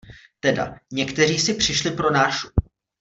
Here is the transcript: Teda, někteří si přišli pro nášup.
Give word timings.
Teda, 0.39 0.79
někteří 0.91 1.39
si 1.39 1.53
přišli 1.53 1.91
pro 1.91 2.11
nášup. 2.11 2.51